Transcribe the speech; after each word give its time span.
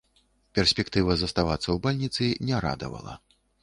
Перспектыва 0.59 1.17
заставацца 1.25 1.63
ў 1.71 1.77
бальніцы 1.87 2.23
не 2.51 2.67
радавала. 2.71 3.13